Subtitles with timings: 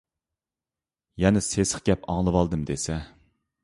[1.25, 3.03] يەنە سېسىق گەپ ئاڭلىۋالدىم دېسە.